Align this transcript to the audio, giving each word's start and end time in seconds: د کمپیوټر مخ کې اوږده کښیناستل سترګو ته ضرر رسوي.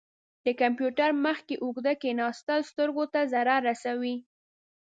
د 0.45 0.47
کمپیوټر 0.61 1.09
مخ 1.25 1.37
کې 1.47 1.55
اوږده 1.63 1.93
کښیناستل 2.01 2.59
سترګو 2.71 3.03
ته 3.13 3.19
ضرر 3.33 3.59
رسوي. 3.69 4.15